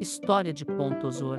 [0.00, 1.38] História de Pontosor.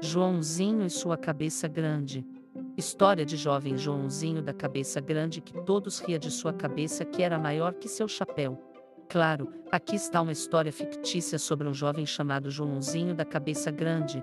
[0.00, 2.26] Joãozinho e sua cabeça grande.
[2.74, 7.38] História de jovem Joãozinho da cabeça grande que todos ria de sua cabeça que era
[7.38, 8.58] maior que seu chapéu.
[9.10, 14.22] Claro, aqui está uma história fictícia sobre um jovem chamado Joãozinho da cabeça grande.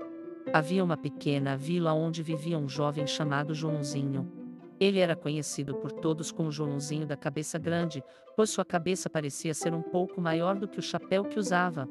[0.52, 4.32] Havia uma pequena vila onde vivia um jovem chamado Joãozinho.
[4.80, 8.04] Ele era conhecido por todos como Joãozinho da cabeça grande,
[8.36, 11.88] pois sua cabeça parecia ser um pouco maior do que o chapéu que usava.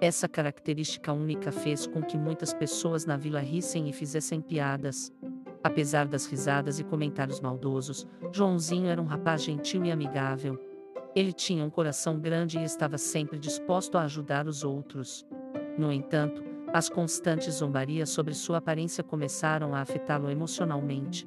[0.00, 5.12] Essa característica única fez com que muitas pessoas na vila rissem e fizessem piadas.
[5.62, 10.56] Apesar das risadas e comentários maldosos, Joãozinho era um rapaz gentil e amigável.
[11.16, 15.26] Ele tinha um coração grande e estava sempre disposto a ajudar os outros.
[15.76, 21.26] No entanto, as constantes zombarias sobre sua aparência começaram a afetá-lo emocionalmente.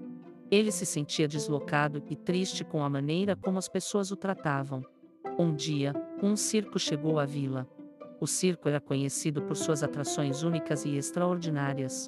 [0.50, 4.82] Ele se sentia deslocado e triste com a maneira como as pessoas o tratavam.
[5.38, 5.94] Um dia,
[6.24, 7.68] um circo chegou à vila.
[8.22, 12.08] O circo era conhecido por suas atrações únicas e extraordinárias.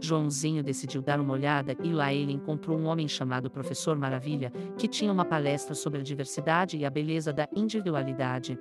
[0.00, 4.86] Joãozinho decidiu dar uma olhada e lá ele encontrou um homem chamado Professor Maravilha, que
[4.86, 8.56] tinha uma palestra sobre a diversidade e a beleza da individualidade.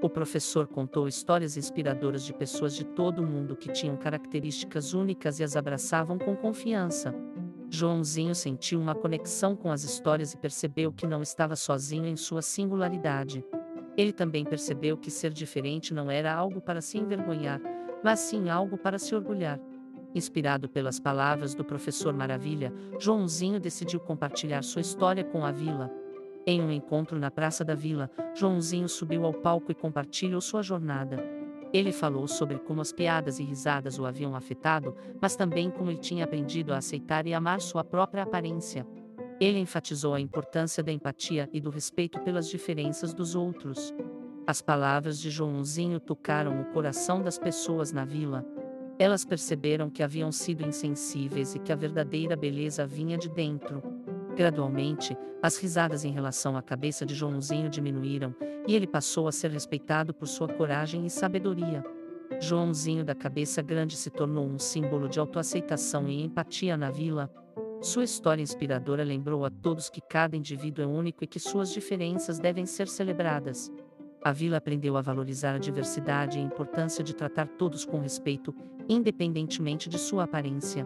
[0.00, 5.40] O professor contou histórias inspiradoras de pessoas de todo o mundo que tinham características únicas
[5.40, 7.14] e as abraçavam com confiança.
[7.68, 12.40] Joãozinho sentiu uma conexão com as histórias e percebeu que não estava sozinho em sua
[12.40, 13.44] singularidade.
[13.98, 17.60] Ele também percebeu que ser diferente não era algo para se envergonhar,
[18.04, 19.58] mas sim algo para se orgulhar.
[20.14, 25.90] Inspirado pelas palavras do professor Maravilha, Joãozinho decidiu compartilhar sua história com a vila.
[26.46, 31.16] Em um encontro na praça da vila, Joãozinho subiu ao palco e compartilhou sua jornada.
[31.72, 35.98] Ele falou sobre como as piadas e risadas o haviam afetado, mas também como ele
[35.98, 38.86] tinha aprendido a aceitar e amar sua própria aparência.
[39.40, 43.94] Ele enfatizou a importância da empatia e do respeito pelas diferenças dos outros.
[44.46, 48.44] As palavras de Joãozinho tocaram o coração das pessoas na vila.
[48.98, 53.80] Elas perceberam que haviam sido insensíveis e que a verdadeira beleza vinha de dentro.
[54.34, 58.34] Gradualmente, as risadas em relação à cabeça de Joãozinho diminuíram,
[58.66, 61.84] e ele passou a ser respeitado por sua coragem e sabedoria.
[62.40, 67.30] Joãozinho da cabeça grande se tornou um símbolo de autoaceitação e empatia na vila.
[67.80, 72.40] Sua história inspiradora lembrou a todos que cada indivíduo é único e que suas diferenças
[72.40, 73.70] devem ser celebradas.
[74.24, 78.52] A vila aprendeu a valorizar a diversidade e a importância de tratar todos com respeito,
[78.88, 80.84] independentemente de sua aparência.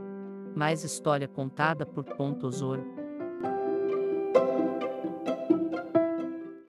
[0.55, 2.79] Mais história contada por Pontosor.